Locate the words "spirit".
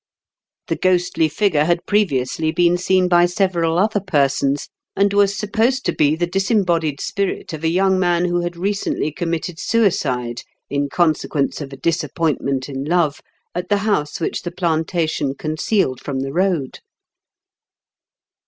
6.99-7.53